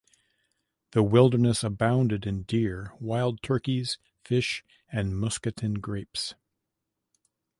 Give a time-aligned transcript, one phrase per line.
[0.93, 6.33] The wilderness abounded in deer, wild turkeys, fish and muscadine grapes.